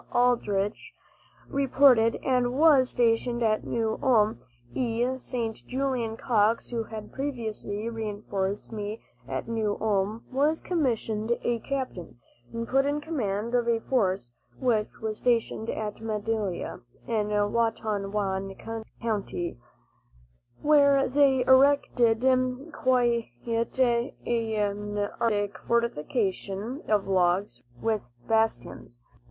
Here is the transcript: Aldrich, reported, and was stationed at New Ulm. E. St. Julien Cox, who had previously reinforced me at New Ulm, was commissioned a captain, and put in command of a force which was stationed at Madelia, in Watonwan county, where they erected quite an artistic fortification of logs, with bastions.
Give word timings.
Aldrich, 0.13 0.93
reported, 1.47 2.15
and 2.23 2.57
was 2.57 2.89
stationed 2.89 3.43
at 3.43 3.63
New 3.63 3.99
Ulm. 4.01 4.39
E. 4.73 5.05
St. 5.19 5.55
Julien 5.67 6.17
Cox, 6.17 6.71
who 6.71 6.81
had 6.85 7.11
previously 7.13 7.87
reinforced 7.87 8.71
me 8.71 8.99
at 9.27 9.47
New 9.47 9.77
Ulm, 9.79 10.23
was 10.31 10.59
commissioned 10.59 11.37
a 11.43 11.59
captain, 11.59 12.17
and 12.51 12.67
put 12.67 12.87
in 12.87 12.99
command 12.99 13.53
of 13.53 13.67
a 13.67 13.79
force 13.79 14.31
which 14.59 14.89
was 15.03 15.19
stationed 15.19 15.69
at 15.69 16.01
Madelia, 16.01 16.81
in 17.05 17.27
Watonwan 17.27 18.55
county, 19.01 19.59
where 20.63 21.07
they 21.07 21.41
erected 21.45 22.25
quite 22.73 23.27
an 23.45 24.97
artistic 25.21 25.57
fortification 25.67 26.81
of 26.87 27.07
logs, 27.07 27.61
with 27.79 28.01
bastions. 28.27 28.99